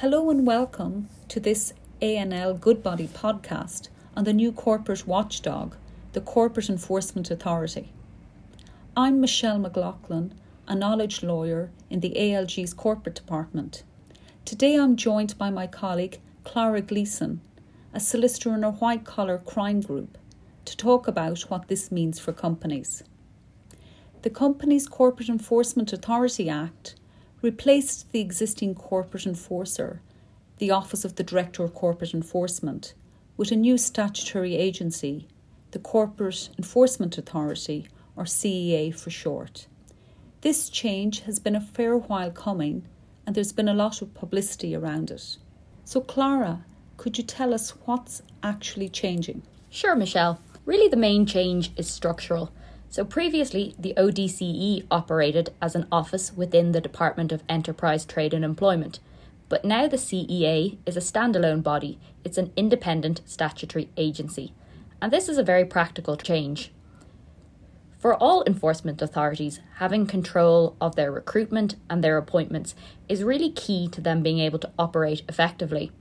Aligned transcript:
Hello 0.00 0.30
and 0.30 0.46
welcome 0.46 1.10
to 1.28 1.38
this 1.38 1.74
A&L 2.00 2.54
Goodbody 2.54 3.06
podcast 3.06 3.90
on 4.16 4.24
the 4.24 4.32
new 4.32 4.50
corporate 4.50 5.06
watchdog, 5.06 5.76
the 6.14 6.22
Corporate 6.22 6.70
Enforcement 6.70 7.30
Authority. 7.30 7.92
I'm 8.96 9.20
Michelle 9.20 9.58
McLoughlin, 9.58 10.32
a 10.66 10.74
knowledge 10.74 11.22
lawyer 11.22 11.70
in 11.90 12.00
the 12.00 12.14
ALG's 12.16 12.72
corporate 12.72 13.14
department. 13.14 13.82
Today 14.46 14.76
I'm 14.76 14.96
joined 14.96 15.36
by 15.36 15.50
my 15.50 15.66
colleague 15.66 16.18
Clara 16.44 16.80
Gleeson, 16.80 17.42
a 17.92 18.00
solicitor 18.00 18.54
in 18.54 18.64
a 18.64 18.70
white 18.70 19.04
collar 19.04 19.36
crime 19.36 19.82
group, 19.82 20.16
to 20.64 20.74
talk 20.78 21.08
about 21.08 21.40
what 21.50 21.68
this 21.68 21.92
means 21.92 22.18
for 22.18 22.32
companies. 22.32 23.04
The 24.22 24.30
Companies 24.30 24.88
Corporate 24.88 25.28
Enforcement 25.28 25.92
Authority 25.92 26.48
Act 26.48 26.94
replaced 27.42 28.12
the 28.12 28.20
existing 28.20 28.74
corporate 28.74 29.26
enforcer, 29.26 30.00
the 30.58 30.70
Office 30.70 31.04
of 31.04 31.16
the 31.16 31.22
Director 31.22 31.64
of 31.64 31.74
Corporate 31.74 32.14
Enforcement, 32.14 32.94
with 33.36 33.50
a 33.50 33.56
new 33.56 33.78
statutory 33.78 34.56
agency, 34.56 35.26
the 35.70 35.78
Corporate 35.78 36.50
Enforcement 36.58 37.16
Authority, 37.16 37.88
or 38.16 38.24
CEA 38.24 38.94
for 38.94 39.10
short. 39.10 39.66
This 40.42 40.68
change 40.68 41.20
has 41.20 41.38
been 41.38 41.56
a 41.56 41.60
fair 41.60 41.96
while 41.96 42.30
coming 42.30 42.86
and 43.26 43.34
there's 43.34 43.52
been 43.52 43.68
a 43.68 43.74
lot 43.74 44.02
of 44.02 44.14
publicity 44.14 44.74
around 44.74 45.10
it. 45.10 45.36
So, 45.84 46.00
Clara, 46.00 46.64
could 46.96 47.16
you 47.16 47.24
tell 47.24 47.54
us 47.54 47.70
what's 47.84 48.22
actually 48.42 48.88
changing? 48.88 49.42
Sure, 49.70 49.94
Michelle. 49.94 50.40
Really, 50.66 50.88
the 50.88 50.96
main 50.96 51.26
change 51.26 51.72
is 51.76 51.88
structural. 51.88 52.52
So 52.92 53.04
previously, 53.04 53.76
the 53.78 53.94
ODCE 53.96 54.84
operated 54.90 55.50
as 55.62 55.76
an 55.76 55.86
office 55.92 56.32
within 56.32 56.72
the 56.72 56.80
Department 56.80 57.30
of 57.30 57.44
Enterprise, 57.48 58.04
Trade 58.04 58.34
and 58.34 58.44
Employment. 58.44 58.98
But 59.48 59.64
now 59.64 59.86
the 59.86 59.96
CEA 59.96 60.76
is 60.84 60.96
a 60.96 61.00
standalone 61.00 61.62
body, 61.62 62.00
it's 62.24 62.36
an 62.36 62.52
independent 62.56 63.20
statutory 63.26 63.90
agency. 63.96 64.52
And 65.00 65.12
this 65.12 65.28
is 65.28 65.38
a 65.38 65.44
very 65.44 65.64
practical 65.64 66.16
change. 66.16 66.72
For 68.00 68.16
all 68.16 68.42
enforcement 68.44 69.00
authorities, 69.00 69.60
having 69.76 70.06
control 70.06 70.74
of 70.80 70.96
their 70.96 71.12
recruitment 71.12 71.76
and 71.88 72.02
their 72.02 72.16
appointments 72.16 72.74
is 73.08 73.22
really 73.22 73.52
key 73.52 73.86
to 73.88 74.00
them 74.00 74.20
being 74.20 74.40
able 74.40 74.58
to 74.58 74.70
operate 74.76 75.22
effectively. 75.28 75.92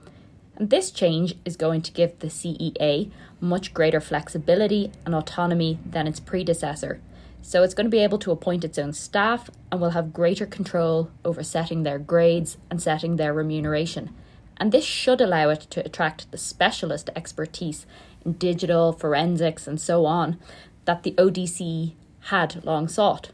And 0.59 0.69
this 0.69 0.91
change 0.91 1.35
is 1.45 1.55
going 1.55 1.81
to 1.83 1.91
give 1.91 2.19
the 2.19 2.27
CEA 2.27 3.09
much 3.39 3.73
greater 3.73 4.01
flexibility 4.01 4.91
and 5.05 5.15
autonomy 5.15 5.79
than 5.85 6.05
its 6.05 6.19
predecessor. 6.19 6.99
So 7.41 7.63
it's 7.63 7.73
going 7.73 7.85
to 7.85 7.91
be 7.91 8.03
able 8.03 8.19
to 8.19 8.31
appoint 8.31 8.65
its 8.65 8.77
own 8.77 8.91
staff 8.91 9.49
and 9.71 9.79
will 9.79 9.91
have 9.91 10.11
greater 10.11 10.45
control 10.45 11.09
over 11.23 11.41
setting 11.43 11.83
their 11.83 11.97
grades 11.97 12.57
and 12.69 12.81
setting 12.81 13.15
their 13.15 13.33
remuneration. 13.33 14.13
And 14.57 14.73
this 14.73 14.83
should 14.83 15.21
allow 15.21 15.49
it 15.49 15.61
to 15.69 15.85
attract 15.85 16.29
the 16.29 16.37
specialist 16.37 17.09
expertise 17.15 17.85
in 18.25 18.33
digital, 18.33 18.91
forensics, 18.91 19.65
and 19.65 19.79
so 19.79 20.05
on 20.05 20.37
that 20.83 21.03
the 21.03 21.13
ODCE 21.13 21.93
had 22.23 22.65
long 22.65 22.89
sought. 22.89 23.31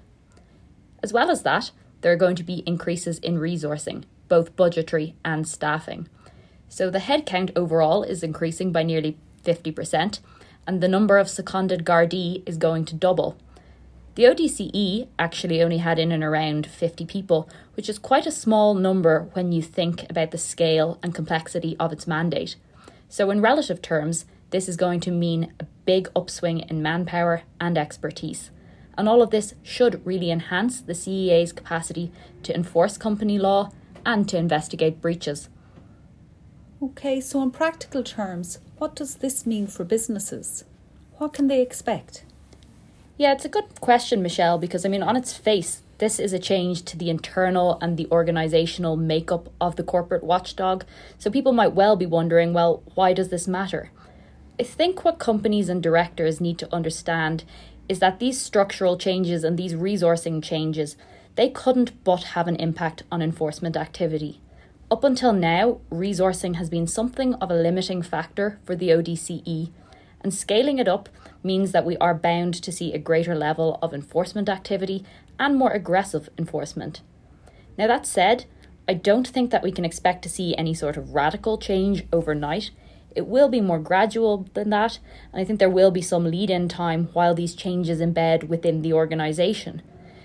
As 1.01 1.11
well 1.11 1.31
as 1.31 1.41
that, 1.41 1.71
there 2.01 2.11
are 2.11 2.17
going 2.17 2.35
to 2.35 2.43
be 2.43 2.63
increases 2.67 3.17
in 3.17 3.39
resourcing, 3.39 4.03
both 4.27 4.55
budgetary 4.55 5.15
and 5.25 5.47
staffing. 5.47 6.07
So 6.69 6.89
the 6.89 6.99
headcount 6.99 7.51
overall 7.55 8.03
is 8.03 8.23
increasing 8.23 8.71
by 8.71 8.83
nearly 8.83 9.17
50%, 9.43 10.19
and 10.67 10.81
the 10.81 10.87
number 10.87 11.17
of 11.17 11.29
seconded 11.29 11.85
Gardaí 11.85 12.43
is 12.47 12.57
going 12.57 12.85
to 12.85 12.95
double. 12.95 13.37
The 14.15 14.23
ODCE 14.23 15.07
actually 15.19 15.61
only 15.61 15.77
had 15.77 15.99
in 15.99 16.11
and 16.11 16.23
around 16.23 16.67
50 16.67 17.05
people, 17.05 17.49
which 17.75 17.89
is 17.89 17.99
quite 17.99 18.25
a 18.25 18.31
small 18.31 18.73
number 18.73 19.29
when 19.33 19.51
you 19.51 19.61
think 19.61 20.09
about 20.09 20.31
the 20.31 20.37
scale 20.37 20.97
and 21.03 21.13
complexity 21.13 21.75
of 21.79 21.91
its 21.91 22.07
mandate. 22.07 22.55
So, 23.09 23.29
in 23.29 23.41
relative 23.41 23.81
terms, 23.81 24.25
this 24.51 24.69
is 24.69 24.77
going 24.77 25.01
to 25.01 25.11
mean 25.11 25.51
a 25.59 25.65
big 25.85 26.09
upswing 26.15 26.59
in 26.61 26.81
manpower 26.81 27.43
and 27.59 27.77
expertise. 27.77 28.51
And 28.97 29.09
all 29.09 29.21
of 29.21 29.31
this 29.31 29.53
should 29.63 30.05
really 30.05 30.31
enhance 30.31 30.79
the 30.79 30.93
CEA's 30.93 31.51
capacity 31.51 32.11
to 32.43 32.55
enforce 32.55 32.97
company 32.97 33.37
law 33.37 33.71
and 34.05 34.29
to 34.29 34.37
investigate 34.37 35.01
breaches. 35.01 35.49
Okay, 36.85 37.19
so 37.19 37.41
in 37.41 37.49
practical 37.49 38.03
terms, 38.03 38.59
what 38.77 38.95
does 38.95 39.15
this 39.15 39.47
mean 39.47 39.65
for 39.65 39.83
businesses? 39.83 40.65
What 41.17 41.33
can 41.33 41.47
they 41.47 41.59
expect? 41.59 42.23
Yeah, 43.17 43.31
it's 43.31 43.43
a 43.43 43.49
good 43.49 43.81
question, 43.81 44.21
Michelle, 44.21 44.59
because 44.59 44.85
I 44.85 44.89
mean, 44.89 45.01
on 45.01 45.15
its 45.15 45.33
face, 45.33 45.81
this 45.97 46.19
is 46.19 46.31
a 46.31 46.37
change 46.37 46.83
to 46.83 46.95
the 46.95 47.09
internal 47.09 47.79
and 47.81 47.97
the 47.97 48.07
organizational 48.11 48.97
makeup 48.97 49.49
of 49.59 49.77
the 49.77 49.83
corporate 49.83 50.23
watchdog. 50.23 50.85
So 51.17 51.31
people 51.31 51.53
might 51.53 51.73
well 51.73 51.95
be 51.95 52.05
wondering, 52.05 52.53
well, 52.53 52.83
why 52.93 53.13
does 53.13 53.29
this 53.29 53.47
matter? 53.47 53.89
I 54.59 54.63
think 54.63 55.03
what 55.03 55.17
companies 55.17 55.69
and 55.69 55.81
directors 55.81 56.39
need 56.39 56.59
to 56.59 56.71
understand 56.71 57.45
is 57.89 57.97
that 57.97 58.19
these 58.19 58.39
structural 58.39 58.95
changes 58.95 59.43
and 59.43 59.57
these 59.57 59.73
resourcing 59.73 60.43
changes, 60.43 60.97
they 61.33 61.49
couldn't 61.49 62.03
but 62.03 62.35
have 62.35 62.47
an 62.47 62.57
impact 62.57 63.01
on 63.11 63.23
enforcement 63.23 63.75
activity. 63.75 64.39
Up 64.95 65.03
until 65.03 65.33
now, 65.33 65.81
resourcing 65.91 66.55
has 66.55 66.69
been 66.69 66.87
something 66.87 67.33
of 67.33 67.51
a 67.51 67.53
limiting 67.53 68.01
factor 68.01 68.59
for 68.63 68.77
the 68.77 68.91
ODCE, 68.91 69.69
and 70.21 70.33
scaling 70.33 70.79
it 70.79 70.87
up 70.87 71.09
means 71.43 71.73
that 71.73 71.83
we 71.83 71.97
are 71.97 72.15
bound 72.15 72.53
to 72.53 72.71
see 72.71 72.93
a 72.93 72.97
greater 72.97 73.35
level 73.35 73.77
of 73.81 73.93
enforcement 73.93 74.47
activity 74.47 75.03
and 75.37 75.57
more 75.57 75.71
aggressive 75.71 76.29
enforcement. 76.37 77.01
Now, 77.77 77.87
that 77.87 78.07
said, 78.07 78.45
I 78.87 78.93
don't 78.93 79.27
think 79.27 79.51
that 79.51 79.63
we 79.63 79.73
can 79.73 79.83
expect 79.83 80.21
to 80.23 80.29
see 80.29 80.55
any 80.55 80.73
sort 80.73 80.95
of 80.95 81.13
radical 81.13 81.57
change 81.57 82.07
overnight. 82.13 82.71
It 83.13 83.27
will 83.27 83.49
be 83.49 83.59
more 83.59 83.79
gradual 83.79 84.47
than 84.53 84.69
that, 84.69 84.99
and 85.33 85.41
I 85.41 85.43
think 85.43 85.59
there 85.59 85.69
will 85.69 85.91
be 85.91 86.01
some 86.01 86.23
lead 86.23 86.49
in 86.49 86.69
time 86.69 87.09
while 87.11 87.35
these 87.35 87.53
changes 87.53 87.99
embed 87.99 88.45
within 88.45 88.81
the 88.81 88.93
organisation. 88.93 89.81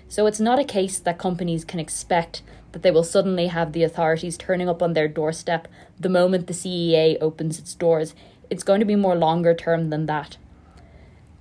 So 0.07 0.27
it's 0.27 0.39
not 0.39 0.59
a 0.59 0.63
case 0.63 0.97
that 0.99 1.17
companies 1.17 1.65
can 1.65 1.81
expect 1.81 2.41
that 2.71 2.83
they 2.83 2.91
will 2.91 3.03
suddenly 3.03 3.47
have 3.47 3.73
the 3.73 3.83
authorities 3.83 4.37
turning 4.37 4.69
up 4.69 4.81
on 4.81 4.93
their 4.93 5.07
doorstep 5.07 5.67
the 5.99 6.09
moment 6.09 6.47
the 6.47 6.53
CEA 6.53 7.17
opens 7.21 7.59
its 7.59 7.73
doors. 7.73 8.15
It's 8.49 8.63
going 8.63 8.79
to 8.79 8.85
be 8.85 8.95
more 8.95 9.15
longer 9.15 9.53
term 9.53 9.89
than 9.89 10.05
that. 10.07 10.37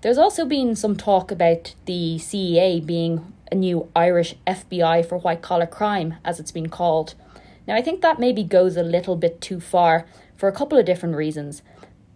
There's 0.02 0.18
also 0.18 0.44
been 0.44 0.74
some 0.74 0.96
talk 0.96 1.30
about 1.30 1.74
the 1.84 2.16
CEA 2.18 2.84
being 2.84 3.32
a 3.52 3.54
new 3.54 3.88
Irish 3.94 4.34
FBI 4.46 5.04
for 5.04 5.18
white 5.18 5.42
collar 5.42 5.66
crime, 5.66 6.14
as 6.24 6.40
it's 6.40 6.52
been 6.52 6.68
called. 6.68 7.14
Now, 7.66 7.74
I 7.74 7.82
think 7.82 8.00
that 8.00 8.18
maybe 8.18 8.42
goes 8.42 8.76
a 8.76 8.82
little 8.82 9.16
bit 9.16 9.40
too 9.40 9.60
far 9.60 10.06
for 10.36 10.48
a 10.48 10.52
couple 10.52 10.78
of 10.78 10.86
different 10.86 11.16
reasons. 11.16 11.62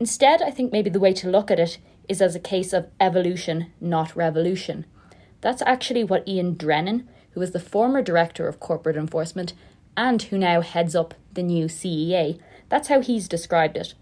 Instead, 0.01 0.43
I 0.43 0.51
think 0.51 0.73
maybe 0.73 0.91
the 0.91 1.01
way 1.01 1.13
to 1.13 1.29
look 1.29 1.51
at 1.51 1.61
it 1.61 1.79
is 2.09 2.23
as 2.23 2.35
a 2.35 2.41
case 2.41 2.73
of 2.73 2.89
evolution, 3.01 3.71
not 3.81 4.17
revolution. 4.17 4.87
That's 5.41 5.63
actually 5.67 6.05
what 6.05 6.27
Ian 6.27 6.55
Drennan, 6.55 7.09
who 7.35 7.41
was 7.41 7.51
the 7.51 7.61
former 7.61 8.01
director 8.01 8.49
of 8.49 8.61
corporate 8.61 8.97
enforcement 8.97 9.53
and 9.97 10.23
who 10.23 10.39
now 10.39 10.61
heads 10.61 10.95
up 10.95 11.15
the 11.33 11.43
new 11.43 11.67
CEA, 11.67 12.39
that's 12.69 12.89
how 12.89 13.01
he's 13.01 13.29
described 13.29 13.77
it. 13.77 13.95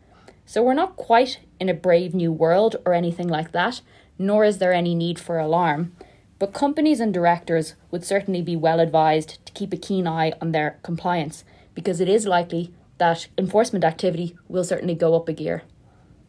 So 0.47 0.63
we're 0.63 0.75
not 0.75 0.97
quite 0.97 1.41
in 1.59 1.69
a 1.69 1.75
brave 1.75 2.15
new 2.15 2.31
world 2.31 2.77
or 2.85 2.93
anything 2.93 3.29
like 3.29 3.53
that, 3.53 3.81
nor 4.19 4.45
is 4.45 4.59
there 4.59 4.73
any 4.73 4.95
need 4.95 5.19
for 5.19 5.39
alarm. 5.39 5.93
But 6.39 6.53
companies 6.53 7.01
and 7.01 7.15
directors 7.15 7.75
would 7.91 8.05
certainly 8.05 8.43
be 8.43 8.57
well 8.57 8.81
advised 8.81 9.45
to 9.47 9.53
keep 9.53 9.73
a 9.73 9.77
keen 9.77 10.07
eye 10.07 10.33
on 10.41 10.53
their 10.53 10.79
compliance 10.83 11.45
because 11.75 12.01
it 12.01 12.09
is 12.09 12.27
likely 12.27 12.73
that 12.99 13.29
enforcement 13.39 13.85
activity 13.85 14.37
will 14.49 14.65
certainly 14.65 14.95
go 14.95 15.15
up 15.15 15.29
a 15.29 15.33
gear. 15.33 15.63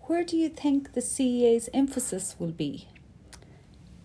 Where 0.04 0.24
do 0.24 0.38
you 0.38 0.50
think 0.50 0.94
the 0.94 1.02
CEA's 1.02 1.70
emphasis 1.74 2.36
will 2.40 2.52
be? 2.52 2.88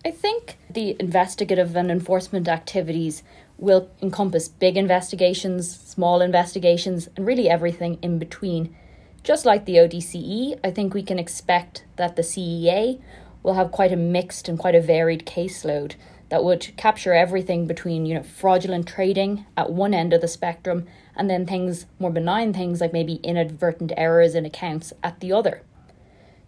I 0.09 0.11
think 0.11 0.57
the 0.67 0.95
investigative 0.99 1.75
and 1.75 1.91
enforcement 1.91 2.47
activities 2.47 3.21
will 3.59 3.91
encompass 4.01 4.49
big 4.49 4.75
investigations, 4.75 5.69
small 5.69 6.19
investigations, 6.19 7.07
and 7.15 7.27
really 7.27 7.47
everything 7.47 7.99
in 8.01 8.17
between. 8.17 8.75
Just 9.21 9.45
like 9.45 9.65
the 9.65 9.75
ODCE, 9.75 10.59
I 10.63 10.71
think 10.71 10.95
we 10.95 11.03
can 11.03 11.19
expect 11.19 11.85
that 11.97 12.15
the 12.15 12.23
CEA 12.23 12.99
will 13.43 13.53
have 13.53 13.71
quite 13.71 13.91
a 13.91 13.95
mixed 13.95 14.49
and 14.49 14.57
quite 14.57 14.73
a 14.73 14.81
varied 14.81 15.27
caseload 15.27 15.93
that 16.29 16.43
would 16.43 16.75
capture 16.75 17.13
everything 17.13 17.67
between 17.67 18.07
you 18.07 18.15
know 18.15 18.23
fraudulent 18.23 18.87
trading 18.87 19.45
at 19.55 19.71
one 19.71 19.93
end 19.93 20.11
of 20.11 20.21
the 20.21 20.27
spectrum 20.27 20.87
and 21.15 21.29
then 21.29 21.45
things 21.45 21.85
more 21.99 22.09
benign 22.09 22.51
things 22.51 22.81
like 22.81 22.93
maybe 22.93 23.19
inadvertent 23.21 23.91
errors 23.95 24.33
in 24.33 24.43
accounts 24.43 24.91
at 25.03 25.19
the 25.19 25.31
other. 25.31 25.61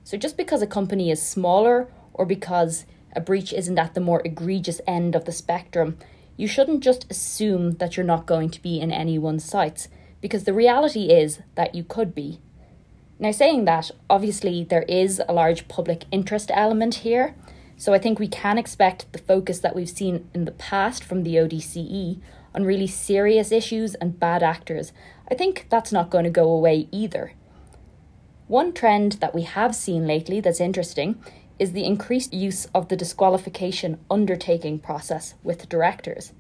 So 0.04 0.18
just 0.18 0.36
because 0.36 0.64
a 0.64 0.68
company 0.68 1.12
is 1.12 1.22
smaller 1.22 1.88
or 2.12 2.26
because 2.26 2.88
a 3.14 3.22
breach 3.22 3.54
isn't 3.54 3.80
at 3.80 3.94
the 3.94 4.02
more 4.02 4.22
egregious 4.26 4.82
end 4.88 5.16
of 5.16 5.26
the 5.26 5.32
spectrum, 5.32 5.98
you 6.38 6.48
shouldn't 6.48 6.84
just 6.84 7.10
assume 7.10 7.74
that 7.74 7.98
you're 7.98 8.06
not 8.06 8.26
going 8.26 8.50
to 8.50 8.62
be 8.62 8.80
in 8.80 8.92
anyone's 8.92 9.46
sights, 9.46 9.90
because 10.22 10.44
the 10.44 10.54
reality 10.54 11.12
is 11.12 11.40
that 11.56 11.76
you 11.76 11.84
could 11.84 12.16
be. 12.16 12.40
Now, 13.20 13.32
saying 13.32 13.66
that, 13.66 13.92
obviously, 14.10 14.64
there 14.64 14.84
is 14.84 15.22
a 15.28 15.34
large 15.34 15.68
public 15.68 16.06
interest 16.12 16.50
element 16.54 16.96
here, 16.96 17.36
so 17.78 17.94
I 17.94 18.00
think 18.00 18.20
we 18.20 18.28
can 18.28 18.58
expect 18.58 19.12
the 19.12 19.20
focus 19.20 19.60
that 19.60 19.76
we've 19.76 19.90
seen 19.90 20.30
in 20.34 20.46
the 20.46 20.52
past 20.52 21.04
from 21.04 21.24
the 21.24 21.36
ODCE 21.36 22.20
on 22.54 22.64
really 22.64 22.88
serious 22.88 23.52
issues 23.52 23.96
and 23.96 24.20
bad 24.20 24.44
actors, 24.44 24.92
I 25.30 25.36
think 25.36 25.68
that's 25.70 25.92
not 25.92 26.10
going 26.10 26.26
to 26.26 26.30
go 26.30 26.50
away 26.50 26.88
either. 26.92 27.34
One 28.48 28.74
trend 28.74 29.14
that 29.14 29.34
we 29.34 29.44
have 29.44 29.74
seen 29.74 30.06
lately 30.06 30.42
that's 30.42 30.60
interesting 30.60 31.24
is 31.62 31.74
the 31.74 31.86
increased 31.86 32.34
use 32.34 32.66
of 32.74 32.88
the 32.88 32.96
disqualification 32.96 34.00
undertaking 34.10 34.80
process 34.80 35.36
with 35.44 35.70
directors. 35.70 36.34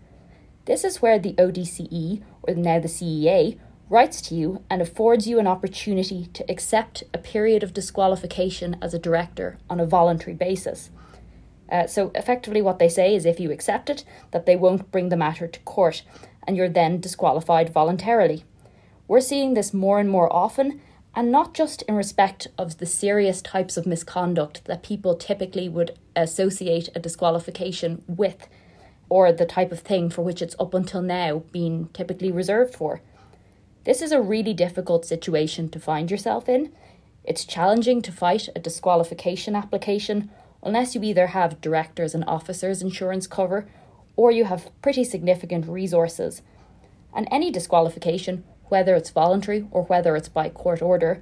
This 0.65 0.83
is 0.83 0.99
where 0.99 1.19
the 1.19 1.33
ODCE, 1.33 2.23
or 2.41 2.55
now 2.55 2.79
the 2.79 2.87
CEA, 2.87 3.59
writes 3.87 4.19
to 4.23 4.33
you 4.33 4.63
and 4.67 4.81
affords 4.81 5.27
you 5.27 5.37
an 5.37 5.45
opportunity 5.45 6.25
to 6.33 6.43
accept 6.49 7.03
a 7.13 7.19
period 7.19 7.61
of 7.61 7.71
disqualification 7.71 8.77
as 8.81 8.95
a 8.95 8.99
director 8.99 9.59
on 9.69 9.79
a 9.79 9.85
voluntary 9.85 10.33
basis. 10.33 10.89
Uh, 11.71 11.85
so, 11.85 12.11
effectively, 12.15 12.61
what 12.61 12.79
they 12.79 12.89
say 12.89 13.13
is 13.13 13.23
if 13.23 13.39
you 13.39 13.51
accept 13.51 13.91
it, 13.91 14.03
that 14.31 14.47
they 14.47 14.55
won't 14.55 14.91
bring 14.91 15.09
the 15.09 15.15
matter 15.15 15.47
to 15.47 15.59
court 15.59 16.01
and 16.47 16.57
you're 16.57 16.67
then 16.67 16.99
disqualified 16.99 17.71
voluntarily. 17.71 18.43
We're 19.07 19.21
seeing 19.21 19.53
this 19.53 19.71
more 19.71 19.99
and 19.99 20.09
more 20.09 20.33
often, 20.33 20.81
and 21.15 21.31
not 21.31 21.53
just 21.53 21.81
in 21.83 21.95
respect 21.95 22.47
of 22.57 22.77
the 22.77 22.85
serious 22.85 23.41
types 23.41 23.75
of 23.77 23.85
misconduct 23.85 24.63
that 24.65 24.83
people 24.83 25.15
typically 25.15 25.67
would 25.67 25.97
associate 26.15 26.89
a 26.95 26.99
disqualification 26.99 28.03
with, 28.07 28.47
or 29.09 29.31
the 29.31 29.45
type 29.45 29.71
of 29.71 29.81
thing 29.81 30.09
for 30.09 30.21
which 30.21 30.41
it's 30.41 30.55
up 30.59 30.73
until 30.73 31.01
now 31.01 31.39
been 31.51 31.89
typically 31.93 32.31
reserved 32.31 32.73
for. 32.73 33.01
This 33.83 34.01
is 34.01 34.11
a 34.11 34.21
really 34.21 34.53
difficult 34.53 35.05
situation 35.05 35.67
to 35.69 35.79
find 35.79 36.09
yourself 36.09 36.47
in. 36.47 36.71
It's 37.23 37.45
challenging 37.45 38.01
to 38.03 38.11
fight 38.11 38.47
a 38.55 38.59
disqualification 38.59 39.55
application 39.55 40.29
unless 40.63 40.95
you 40.95 41.03
either 41.03 41.27
have 41.27 41.59
directors 41.61 42.15
and 42.15 42.23
officers 42.25 42.81
insurance 42.81 43.27
cover 43.27 43.67
or 44.15 44.31
you 44.31 44.45
have 44.45 44.69
pretty 44.81 45.03
significant 45.03 45.67
resources. 45.67 46.41
And 47.13 47.27
any 47.31 47.51
disqualification, 47.51 48.43
whether 48.71 48.95
it's 48.95 49.09
voluntary 49.09 49.67
or 49.69 49.83
whether 49.83 50.15
it's 50.15 50.29
by 50.29 50.49
court 50.49 50.81
order, 50.81 51.21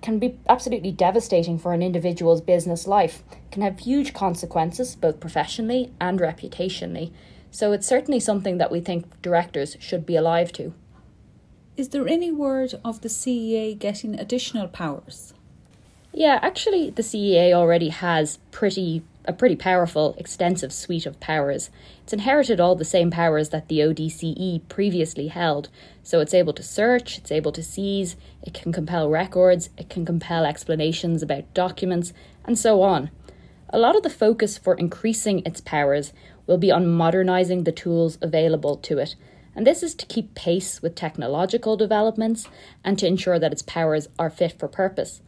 can 0.00 0.18
be 0.18 0.38
absolutely 0.48 0.92
devastating 0.92 1.58
for 1.58 1.72
an 1.72 1.82
individual's 1.82 2.40
business 2.40 2.86
life, 2.86 3.22
can 3.50 3.62
have 3.62 3.78
huge 3.80 4.14
consequences 4.14 4.96
both 4.96 5.20
professionally 5.20 5.92
and 6.00 6.18
reputationally. 6.20 7.12
So 7.50 7.72
it's 7.72 7.86
certainly 7.86 8.20
something 8.20 8.58
that 8.58 8.70
we 8.70 8.80
think 8.80 9.20
directors 9.20 9.76
should 9.80 10.06
be 10.06 10.16
alive 10.16 10.52
to. 10.52 10.74
Is 11.76 11.90
there 11.90 12.08
any 12.08 12.32
word 12.32 12.74
of 12.84 13.02
the 13.02 13.08
CEA 13.08 13.78
getting 13.78 14.18
additional 14.18 14.68
powers? 14.68 15.34
Yeah, 16.12 16.38
actually, 16.40 16.88
the 16.88 17.02
CEA 17.02 17.52
already 17.52 17.90
has 17.90 18.38
pretty 18.50 19.02
a 19.26 19.32
pretty 19.32 19.56
powerful, 19.56 20.14
extensive 20.18 20.72
suite 20.72 21.06
of 21.06 21.20
powers. 21.20 21.70
It's 22.02 22.12
inherited 22.12 22.60
all 22.60 22.74
the 22.74 22.84
same 22.84 23.10
powers 23.10 23.48
that 23.50 23.68
the 23.68 23.80
ODCE 23.80 24.68
previously 24.68 25.28
held. 25.28 25.68
So 26.02 26.20
it's 26.20 26.34
able 26.34 26.52
to 26.54 26.62
search, 26.62 27.18
it's 27.18 27.32
able 27.32 27.52
to 27.52 27.62
seize, 27.62 28.16
it 28.42 28.54
can 28.54 28.72
compel 28.72 29.08
records, 29.10 29.70
it 29.76 29.88
can 29.88 30.04
compel 30.04 30.44
explanations 30.44 31.22
about 31.22 31.52
documents, 31.54 32.12
and 32.44 32.58
so 32.58 32.82
on. 32.82 33.10
A 33.70 33.78
lot 33.78 33.96
of 33.96 34.02
the 34.02 34.10
focus 34.10 34.56
for 34.58 34.74
increasing 34.74 35.42
its 35.44 35.60
powers 35.60 36.12
will 36.46 36.58
be 36.58 36.70
on 36.70 36.86
modernising 36.86 37.64
the 37.64 37.72
tools 37.72 38.18
available 38.22 38.76
to 38.76 38.98
it 38.98 39.16
and 39.56 39.66
this 39.66 39.82
is 39.82 39.94
to 39.94 40.06
keep 40.06 40.34
pace 40.34 40.82
with 40.82 40.94
technological 40.94 41.78
developments 41.78 42.46
and 42.84 42.98
to 42.98 43.06
ensure 43.06 43.38
that 43.38 43.52
its 43.52 43.62
powers 43.62 44.06
are 44.18 44.28
fit 44.28 44.52
for 44.52 44.68
purpose. 44.68 45.22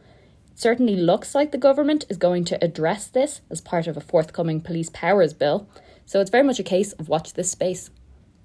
Certainly 0.59 0.97
looks 0.97 1.33
like 1.33 1.53
the 1.53 1.57
government 1.57 2.03
is 2.09 2.17
going 2.17 2.43
to 2.43 2.61
address 2.61 3.07
this 3.07 3.39
as 3.49 3.61
part 3.61 3.87
of 3.87 3.95
a 3.95 4.01
forthcoming 4.01 4.59
police 4.59 4.89
powers 4.89 5.31
bill, 5.31 5.69
so 6.05 6.19
it's 6.19 6.29
very 6.29 6.43
much 6.43 6.59
a 6.59 6.63
case 6.63 6.91
of 6.91 7.07
watch 7.07 7.31
this 7.31 7.49
space. 7.49 7.91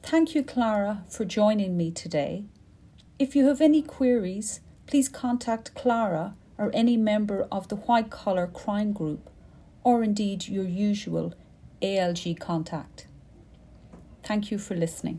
Thank 0.01 0.33
you, 0.33 0.45
Clara, 0.45 1.03
for 1.09 1.25
joining 1.25 1.77
me 1.77 1.91
today. 1.91 2.45
If 3.19 3.35
you 3.35 3.49
have 3.49 3.61
any 3.61 3.83
queries, 3.83 4.61
please 4.87 5.09
contact 5.09 5.75
Clara 5.75 6.37
or 6.57 6.71
any 6.73 6.97
member 6.97 7.49
of 7.51 7.67
the 7.67 7.75
White 7.75 8.11
Collar 8.11 8.47
Crime 8.47 8.93
Group, 8.93 9.29
or 9.83 10.05
indeed 10.05 10.47
your 10.47 10.69
usual 10.69 11.35
ALG 11.83 12.39
contact. 12.39 13.09
Thank 14.23 14.53
you 14.53 14.59
for 14.59 14.77
listening. 14.77 15.19